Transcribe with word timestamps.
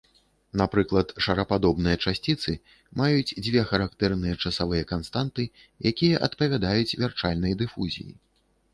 Напрыклад, 0.59 1.11
шарападобныя 1.25 1.97
часціцы 2.05 2.55
маюць 3.03 3.35
дзве 3.49 3.61
характэрныя 3.73 4.35
часавыя 4.47 4.83
канстанты, 4.95 5.43
якія 5.95 6.27
адпавядаюць 6.31 6.97
вярчальнай 7.07 7.53
дыфузіі. 7.65 8.13